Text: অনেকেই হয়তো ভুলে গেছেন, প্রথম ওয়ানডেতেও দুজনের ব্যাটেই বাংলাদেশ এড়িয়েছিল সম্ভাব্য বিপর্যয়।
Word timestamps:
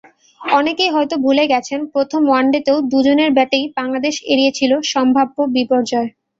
অনেকেই 0.41 0.93
হয়তো 0.95 1.15
ভুলে 1.17 1.45
গেছেন, 1.51 1.79
প্রথম 1.93 2.21
ওয়ানডেতেও 2.25 2.77
দুজনের 2.91 3.29
ব্যাটেই 3.33 3.65
বাংলাদেশ 3.77 4.15
এড়িয়েছিল 4.25 4.71
সম্ভাব্য 4.93 5.37
বিপর্যয়। 5.55 6.09